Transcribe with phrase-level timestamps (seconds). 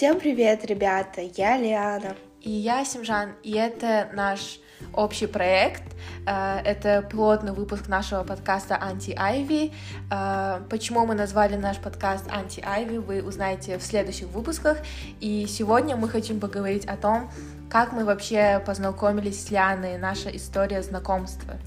[0.00, 1.20] Всем привет, ребята!
[1.20, 2.16] Я Лиана.
[2.40, 4.58] И я Симжан, и это наш
[4.94, 5.82] общий проект.
[6.26, 9.72] Э, это пилотный выпуск нашего подкаста «Анти-Айви».
[10.10, 14.78] Э, почему мы назвали наш подкаст «Анти-Айви», вы узнаете в следующих выпусках.
[15.20, 17.30] И сегодня мы хотим поговорить о том,
[17.68, 21.58] как мы вообще познакомились с Лианой, наша история знакомства.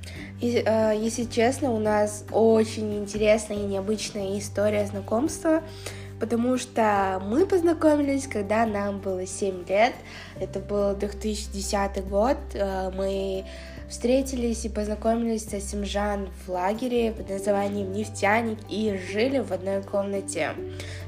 [0.41, 5.61] И, э, если честно, у нас очень интересная и необычная история знакомства
[6.19, 9.93] потому что мы познакомились, когда нам было 7 лет.
[10.39, 12.37] Это был 2010 год.
[12.53, 13.45] Э, мы
[13.89, 20.51] встретились и познакомились с Симжан в лагере под названием «Нефтяник» и жили в одной комнате.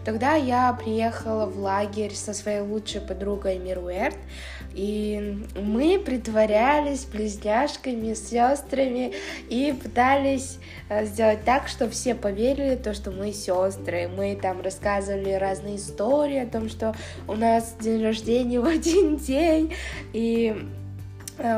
[0.04, 4.18] Тогда я приехала в лагерь со своей лучшей подругой Мируэрт,
[4.76, 9.14] и мы притворялись близняшками, сестрами
[9.50, 14.10] и пытались э, сделать так, чтобы все поверили, то, что мы сестры.
[14.10, 16.94] Мы там рассказывали разные истории о том, что
[17.28, 19.74] у нас день рождения в один день.
[20.12, 20.54] И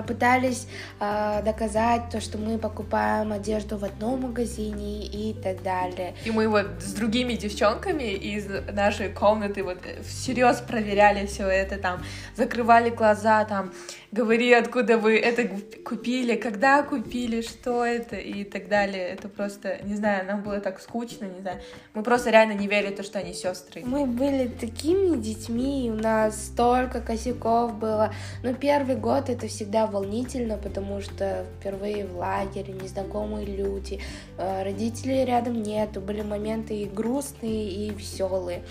[0.06, 0.68] пытались
[1.00, 6.16] э, доказать то, что мы покупаем одежду в одном магазине и так далее.
[6.26, 12.04] И мы вот с другими девчонками из нашей комнаты вот всерьез проверяли все это там,
[12.36, 13.72] закрывали глаза там,
[14.12, 15.48] говори, откуда вы это
[15.84, 19.10] купили, когда купили, что это и так далее.
[19.10, 21.60] Это просто, не знаю, нам было так скучно, не знаю.
[21.94, 23.84] Мы просто реально не верили то, что они сестры.
[23.86, 28.14] Мы были такими детьми, у нас столько косяков было.
[28.44, 34.00] Но первый год это всегда волнительно, потому что впервые в лагере, незнакомые люди,
[34.38, 38.64] э, родителей рядом нету, были моменты и грустные, и веселые.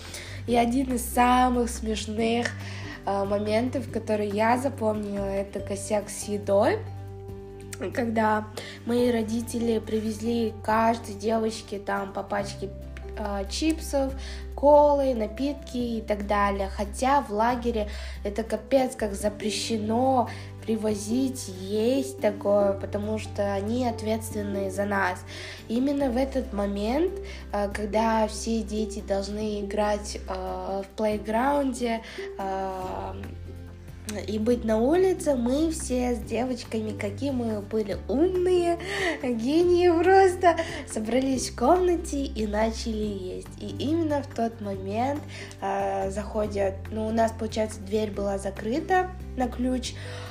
[0.47, 2.47] И один из самых смешных
[3.05, 6.79] а, моментов, которые я запомнила, это косяк с едой,
[7.93, 8.47] когда
[8.85, 12.69] мои родители привезли каждой девочке там по пачке
[13.17, 14.13] э, чипсов,
[14.55, 16.67] колы, напитки и так далее.
[16.67, 17.87] Хотя в лагере
[18.25, 20.29] это капец как запрещено
[20.67, 25.23] привозить, есть такое, потому что они ответственны за нас.
[25.69, 27.13] Именно в этот момент,
[27.53, 32.01] э, когда все дети должны играть э, в плейграунде,
[32.37, 33.13] э,
[34.27, 38.77] и быть на улице, мы все с девочками, какие мы были умные,
[39.21, 40.55] гении просто,
[40.91, 43.47] собрались в комнате и начали есть.
[43.59, 45.21] И именно в тот момент
[45.61, 50.26] э, заходят, ну у нас, получается, дверь была закрыта на ключ, э,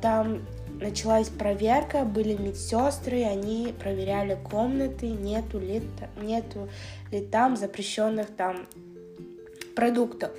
[0.00, 0.42] там
[0.80, 5.82] началась проверка, были медсестры, они проверяли комнаты, нету ли,
[6.20, 6.68] нету
[7.10, 8.66] ли там запрещенных там
[9.74, 10.30] продуктов.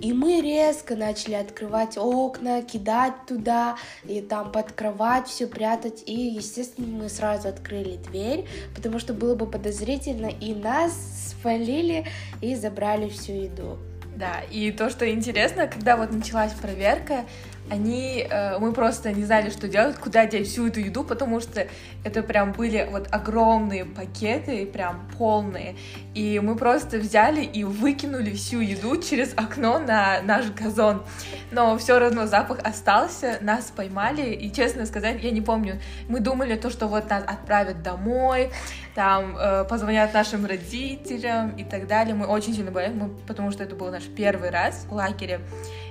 [0.00, 6.02] И мы резко начали открывать окна, кидать туда, и там под кровать все прятать.
[6.06, 10.92] И, естественно, мы сразу открыли дверь, потому что было бы подозрительно, и нас
[11.40, 12.06] свалили
[12.40, 13.78] и забрали всю еду.
[14.22, 17.24] Да, и то, что интересно, когда вот началась проверка,
[17.68, 21.66] они, э, мы просто не знали, что делать, куда деть всю эту еду, потому что
[22.04, 25.74] это прям были вот огромные пакеты, прям полные,
[26.14, 31.02] и мы просто взяли и выкинули всю еду через окно на наш газон,
[31.50, 36.56] но все равно запах остался, нас поймали, и честно сказать, я не помню, мы думали
[36.56, 38.50] то, что вот нас отправят домой,
[38.94, 43.74] там э, позвонят нашим родителям и так далее, мы очень сильно боялись, потому что это
[43.74, 45.40] был наш первый раз в лагере,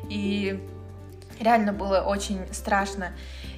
[0.10, 0.60] и
[1.40, 3.14] реально было очень страшно.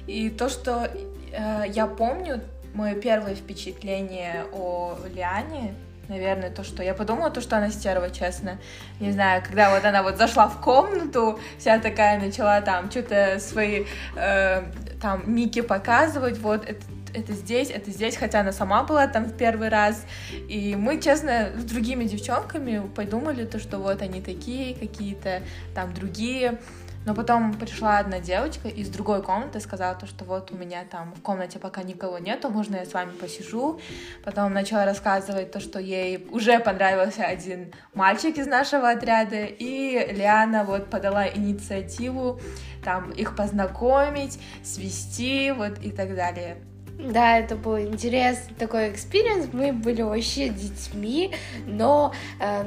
[0.06, 0.90] И то, что
[1.32, 2.40] э, я помню,
[2.74, 5.74] мое первое впечатление о Лиане,
[6.08, 8.58] наверное, то, что я подумала, то, что она стерва, честно.
[9.00, 13.84] Не знаю, когда вот она вот зашла в комнату, вся такая начала там что-то свои
[14.16, 14.62] э,
[15.04, 16.80] там Мики показывать, вот это,
[17.12, 20.06] это здесь, это здесь, хотя она сама была там в первый раз.
[20.48, 25.42] И мы, честно, с другими девчонками подумали то, что вот они такие, какие-то
[25.74, 26.58] там другие.
[27.04, 31.14] Но потом пришла одна девочка из другой комнаты, сказала то, что вот у меня там
[31.14, 33.80] в комнате пока никого нету, можно я с вами посижу.
[34.24, 40.64] Потом начала рассказывать то, что ей уже понравился один мальчик из нашего отряда, и Лиана
[40.64, 42.40] вот подала инициативу
[42.82, 46.58] там их познакомить, свести, вот и так далее.
[46.98, 49.48] Да, это был интересный такой experience.
[49.52, 51.34] Мы были вообще детьми,
[51.66, 52.62] но э,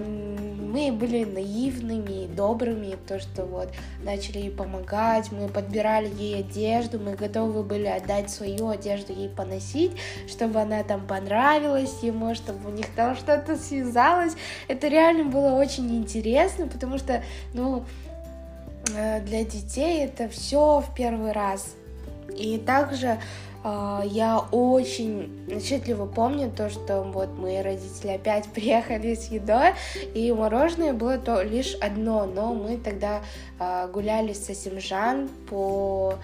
[0.78, 3.70] мы были наивными и добрыми, то что вот
[4.04, 9.94] начали ей помогать, мы подбирали ей одежду, мы готовы были отдать свою одежду ей поносить,
[10.28, 14.34] чтобы она там понравилась ему, чтобы у них там что-то связалось.
[14.68, 17.84] Это реально было очень интересно, потому что, ну,
[18.96, 21.76] э, для детей это все в первый раз.
[22.36, 23.20] И также
[23.70, 29.74] А, я очень отчетливо помню то, что вот мои родители опять приехали с едой,
[30.14, 33.22] и мороженое было то лишь одно, но мы тогда
[33.60, 36.16] а, гуляли с Симжан по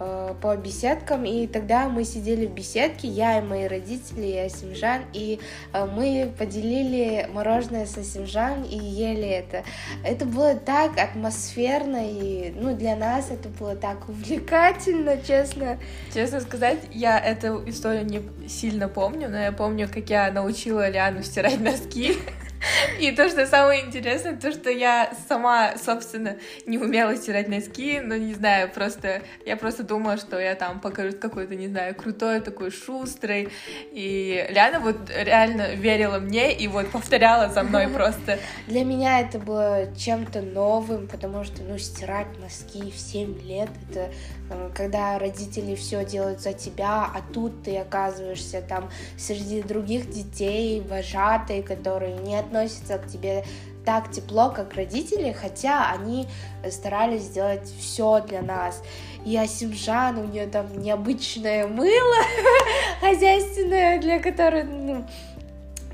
[0.00, 5.02] Э, по беседкам, и тогда мы сидели в беседке, я и мои родители, и Асимжан,
[5.12, 5.40] и
[5.72, 9.64] э, мы поделили мороженое с Асимжан и ели это.
[10.04, 15.78] Это было так атмосферно, и ну, для нас это было так увлекательно, честно.
[16.14, 21.24] Честно сказать, я эту историю не сильно помню, но я помню, как я научила Лиану
[21.24, 22.14] стирать носки.
[23.00, 28.16] И то, что самое интересное, то, что я сама, собственно, не умела стирать носки, но
[28.16, 32.70] не знаю, просто я просто думала, что я там покажу какой-то, не знаю, крутой, такой
[32.70, 33.48] шустрый.
[33.92, 38.38] И Ляна вот реально верила мне и вот повторяла за мной просто.
[38.66, 44.10] Для меня это было чем-то новым, потому что, ну, стирать носки в 7 лет, это
[44.50, 50.80] Э, когда родители все делают за тебя, а тут ты оказываешься там среди других детей,
[50.80, 53.44] вожатые, которые не относятся к тебе
[53.84, 56.26] так тепло, как родители, хотя они
[56.70, 58.82] старались сделать все для нас.
[59.24, 62.16] И Асимжан, у нее там необычное мыло
[63.00, 65.06] хозяйственное, для которого, ну,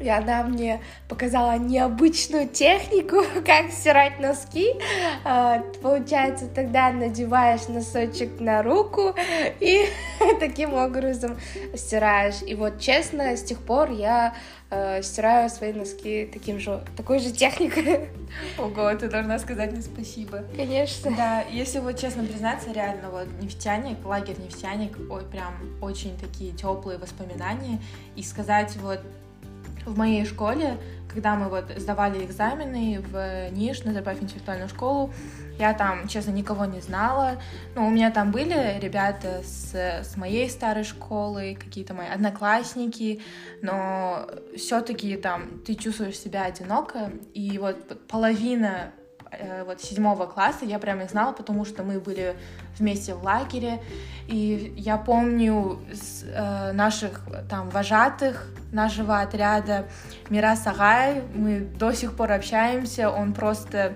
[0.01, 4.75] и она мне показала необычную технику, как стирать носки.
[5.25, 9.15] А, получается, тогда надеваешь носочек на руку
[9.61, 9.87] и
[10.41, 11.39] таким образом
[11.77, 12.43] стираешь.
[12.45, 14.35] И вот честно, с тех пор я
[14.75, 18.09] э, стираю свои носки таким же, такой же техникой.
[18.59, 20.45] Ого, ты должна сказать мне спасибо.
[20.57, 21.11] Конечно.
[21.17, 26.99] Да, если вот честно признаться, реально вот нефтяник, лагерь нефтяник, ой, прям очень такие теплые
[26.99, 27.81] воспоминания.
[28.17, 29.01] И сказать вот
[29.87, 30.79] в моей школе,
[31.15, 35.13] когда мы вот сдавали экзамены в НИШ, Назарбаев интеллектуальную школу,
[35.59, 37.41] я там, честно, никого не знала.
[37.77, 43.23] Ну, у меня там были ребята с, с моей старой школы, какие-то мои одноклассники,
[43.63, 48.93] но все-таки там ты чувствуешь себя одиноко, и вот половина
[49.39, 52.37] Э, вот седьмого класса, я прям их знала, потому что мы были
[52.79, 53.81] вместе в лагере,
[54.27, 59.87] и я помню с, э, наших там вожатых нашего отряда.
[60.31, 63.95] Мира Сагай, мы до сих пор общаемся, он просто,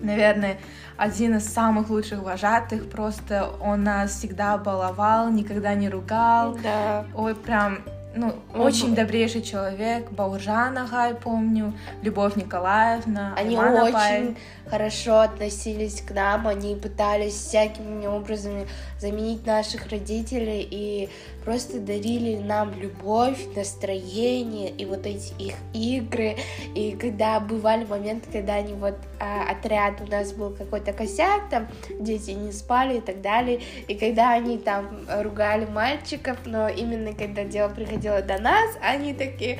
[0.00, 0.58] наверное,
[0.96, 7.06] один из самых лучших вожатых, просто он нас всегда баловал, никогда не ругал, да.
[7.14, 7.78] ой, прям
[8.14, 8.96] ну, он очень был...
[8.96, 11.72] добрейший человек, Бауржан Агай, помню,
[12.02, 14.36] Любовь Николаевна, Они Айман очень Апай.
[14.66, 18.66] хорошо относились к нам, они пытались всякими образами
[18.98, 21.08] заменить наших родителей и
[21.44, 26.36] просто дарили нам любовь, настроение и вот эти их игры.
[26.74, 31.68] И когда бывали моменты, когда они вот а, отряд у нас был какой-то косяк, там
[32.00, 37.44] дети не спали и так далее, и когда они там ругали мальчиков, но именно когда
[37.44, 39.58] дело приходило до нас, они такие,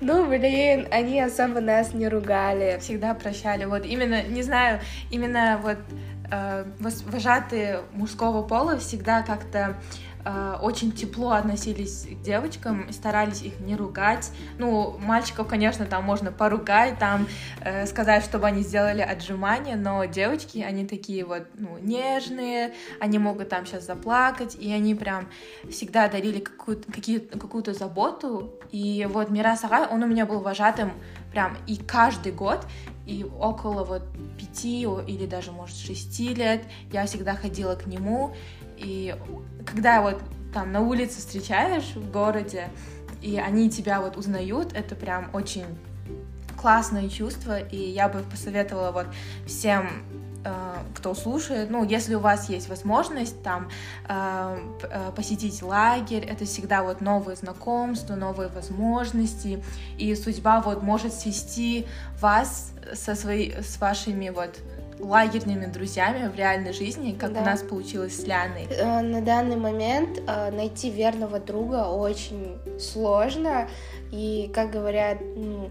[0.00, 2.78] ну блин, они особо нас не ругали.
[2.80, 3.64] Всегда прощали.
[3.64, 4.80] Вот именно, не знаю,
[5.10, 5.78] именно вот
[6.30, 9.76] э, вожатые мужского пола всегда как-то
[10.24, 14.30] э, очень тепло относились к девочкам, старались их не ругать.
[14.58, 17.26] Ну, мальчиков, конечно, там можно поругать, там
[17.60, 23.48] э, сказать, чтобы они сделали отжимания, но девочки, они такие вот, ну, нежные, они могут
[23.48, 25.28] там сейчас заплакать, и они прям
[25.70, 26.90] всегда дарили какую-то,
[27.38, 28.52] какую-то заботу.
[28.70, 30.92] И вот Мира Сагай, он у меня был вожатым
[31.32, 32.66] прям и каждый год,
[33.06, 34.02] и около вот
[34.38, 36.62] пяти или даже, может, шести лет
[36.92, 38.34] я всегда ходила к нему,
[38.76, 39.14] и
[39.66, 40.20] когда вот
[40.52, 42.68] там на улице встречаешь в городе,
[43.20, 45.64] и они тебя вот узнают, это прям очень
[46.60, 49.06] классное чувство, и я бы посоветовала вот
[49.46, 49.88] всем
[50.44, 53.68] э, кто слушает, ну, если у вас есть возможность там
[54.08, 59.62] э, э, посетить лагерь, это всегда вот новые знакомства, новые возможности,
[59.98, 61.86] и судьба вот может свести
[62.20, 64.58] вас со своей, с вашими вот
[65.02, 67.42] лагерными друзьями в реальной жизни, как да.
[67.42, 68.66] у нас получилось с Ляной?
[68.70, 73.68] Э, на данный момент э, найти верного друга очень сложно.
[74.12, 75.70] И, как говорят, ну,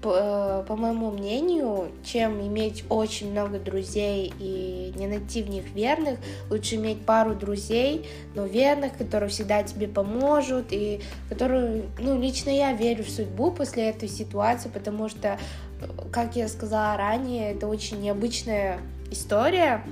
[0.00, 5.64] по, э, по моему мнению, чем иметь очень много друзей и не найти в них
[5.74, 6.18] верных,
[6.50, 12.72] лучше иметь пару друзей, но верных, которые всегда тебе поможут, и которые, ну, лично я
[12.72, 15.38] верю в судьбу после этой ситуации, потому что
[16.12, 19.82] как я сказала ранее, это очень необычная история.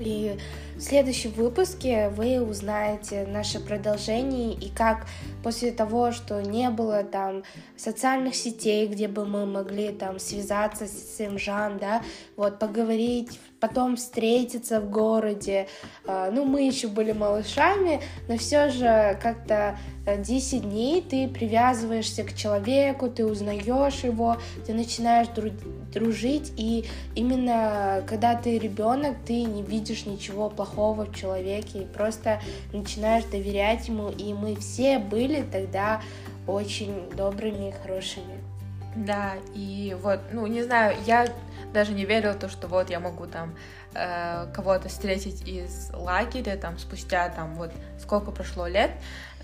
[0.00, 0.38] И
[0.76, 5.06] в следующем выпуске вы узнаете наше продолжение и как
[5.42, 7.42] после того, что не было там
[7.76, 12.02] социальных сетей, где бы мы могли там связаться с Имжан, да,
[12.36, 15.68] вот поговорить, потом встретиться в городе.
[16.06, 22.24] А, ну, мы еще были малышами, но все же как-то 10 э, дней ты привязываешься
[22.24, 25.28] к человеку, ты узнаешь его, ты начинаешь
[25.92, 32.40] дружить, и именно когда ты ребенок, ты не видишь ничего плохого в человеке, и просто
[32.72, 36.00] начинаешь доверять ему, и мы все были тогда
[36.46, 38.38] очень добрыми и хорошими.
[38.96, 41.28] Да, и вот, ну, не знаю, я
[41.72, 43.54] даже не верила то, что вот я могу там
[43.94, 47.70] э, кого-то встретить из лагеря, там, спустя там вот
[48.00, 48.90] сколько прошло лет,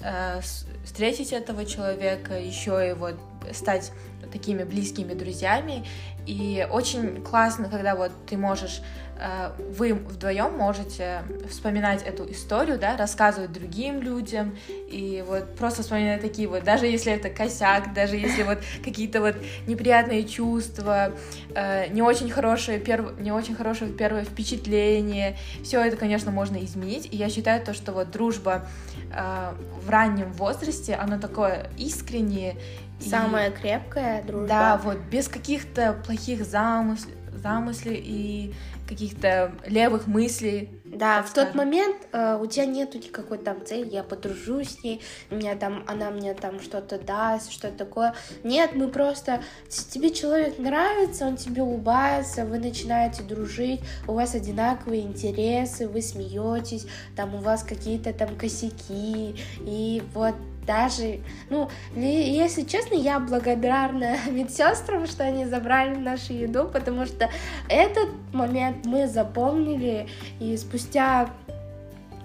[0.01, 0.41] э,
[0.85, 3.15] встретить этого человека, еще и вот
[3.53, 3.93] стать
[4.33, 5.87] такими близкими друзьями.
[6.27, 8.83] И очень классно, когда вот ты можешь
[9.19, 16.21] Э, вы вдвоем можете вспоминать эту историю, да, рассказывать другим людям, и вот просто вспоминать
[16.21, 19.37] такие вот, даже если это косяк, даже если вот какие-то вот
[19.67, 21.13] неприятные чувства,
[21.55, 23.19] э, не очень хорошее, перв...
[23.19, 27.93] не очень хорошее первое впечатление, все это, конечно, можно изменить, и я считаю то, что
[27.93, 28.67] вот дружба
[29.13, 32.57] э, в раннем возрасте, она такое искреннее,
[33.01, 33.55] Самая и...
[33.55, 34.49] крепкая дружба.
[34.49, 38.55] Да, вот без каких-то плохих замыслов, замысле и
[38.89, 40.71] каких-то левых мыслей.
[40.85, 45.03] Да, в тот момент э, у тебя нету никакой там цели, я подружусь с ней,
[45.31, 48.15] меня там, она мне там что-то даст, что такое.
[48.45, 55.03] Нет, мы просто, тебе человек нравится, он тебе улыбается, вы начинаете дружить, у вас одинаковые
[55.03, 56.87] интересы, вы смеетесь,
[57.17, 65.07] там у вас какие-то там косяки, и вот даже, ну, если честно, я благодарна медсестрам,
[65.07, 67.31] что они забрали нашу еду, потому что
[67.69, 70.09] этот момент мы запомнили,
[70.41, 71.31] и спустя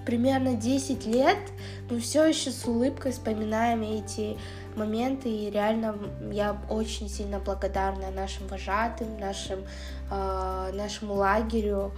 [0.04, 1.38] примерно 10 лет
[1.90, 4.36] мы все еще с улыбкой вспоминаем эти
[4.76, 5.96] моменты, и реально
[6.30, 9.60] я очень сильно благодарна нашим вожатым, нашим,
[10.10, 11.92] э, нашему лагерю,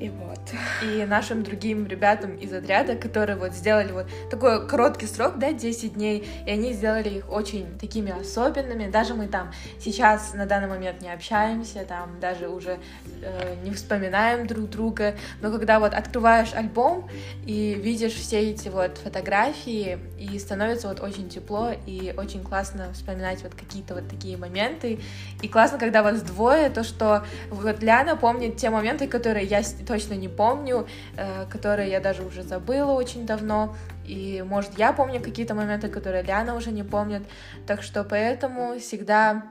[0.00, 0.40] и вот.
[0.82, 5.94] И нашим другим ребятам из отряда, которые вот сделали вот такой короткий срок, да, 10
[5.94, 8.90] дней, и они сделали их очень такими особенными.
[8.90, 12.78] Даже мы там сейчас на данный момент не общаемся, там даже уже
[13.22, 17.08] э, не вспоминаем друг друга, но когда вот открываешь альбом
[17.44, 23.42] и видишь все эти вот фотографии, и становится вот очень тепло, и очень классно вспоминать
[23.42, 25.00] вот какие-то вот такие моменты,
[25.42, 30.14] и классно, когда вас двое, то, что вот Ляна помнит те моменты, которые я точно
[30.14, 33.74] не помню, э, которые я даже уже забыла очень давно.
[34.06, 37.22] И, может, я помню какие-то моменты, которые Ляна уже не помнит.
[37.66, 39.50] Так что поэтому всегда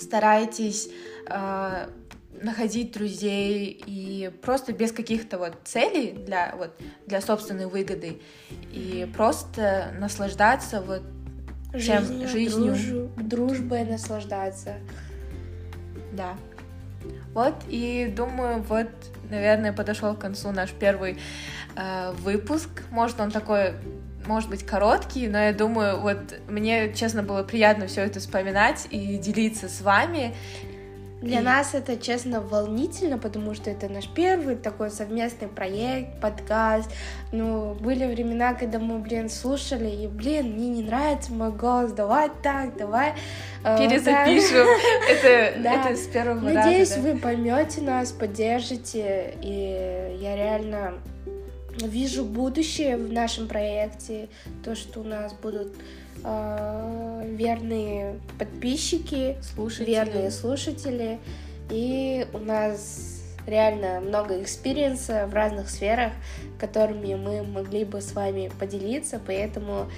[0.00, 0.88] старайтесь
[1.28, 1.86] э,
[2.42, 6.70] находить друзей и просто без каких-то вот целей для вот
[7.06, 8.20] для собственной выгоды
[8.72, 11.02] и просто наслаждаться вот
[11.72, 12.72] жизнью, жизнью.
[12.74, 14.74] Дружу, дружбой наслаждаться.
[16.12, 16.36] Да.
[17.34, 18.88] Вот, и думаю, вот
[19.32, 21.18] наверное, подошел к концу наш первый
[21.76, 22.68] э, выпуск.
[22.90, 23.74] Может, он такой
[24.26, 29.18] может быть, короткий, но я думаю, вот мне, честно, было приятно все это вспоминать и
[29.18, 30.34] делиться с вами.
[31.22, 31.42] Для и...
[31.42, 36.90] нас это, честно, волнительно, потому что это наш первый такой совместный проект, подкаст.
[37.30, 42.30] Ну, были времена, когда мы, блин, слушали, и, блин, мне не нравится мой голос, давай
[42.42, 43.14] так, давай...
[43.64, 44.66] Э, Перезапишем.
[45.08, 46.54] Это, с первого раза.
[46.54, 50.94] Надеюсь, вы поймете нас, поддержите, и я реально
[51.80, 54.28] вижу будущее в нашем проекте,
[54.64, 55.74] то, что у нас будут
[56.24, 59.90] э, верные подписчики, слушатели.
[59.90, 61.18] верные слушатели,
[61.70, 66.12] и у нас реально много experience а в разных сферах,
[66.58, 69.90] которыми мы могли бы с вами поделиться, поэтому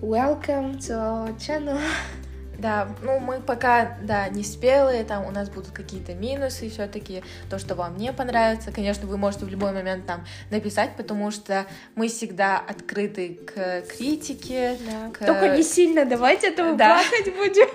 [0.00, 1.78] welcome to our channel.
[2.58, 7.58] Да, ну мы пока, да, не спелые, там у нас будут какие-то минусы все-таки, то,
[7.58, 8.72] что вам не понравится.
[8.72, 14.76] Конечно, вы можете в любой момент там написать, потому что мы всегда открыты к критике.
[14.84, 15.10] Да.
[15.12, 15.26] К...
[15.26, 16.98] Только не сильно, давайте этого да.
[16.98, 17.68] плакать будем.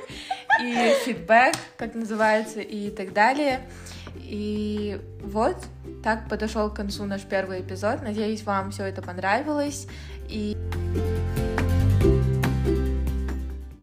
[0.61, 3.61] И фидбэк, как называется, и так далее.
[4.17, 5.57] И вот
[6.03, 8.01] так подошел к концу наш первый эпизод.
[8.01, 9.87] Надеюсь, вам все это понравилось.
[10.27, 10.57] И